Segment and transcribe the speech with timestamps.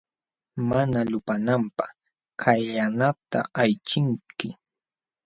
[0.69, 1.91] Mana lupananpaq
[2.41, 4.49] kallanata aychinki.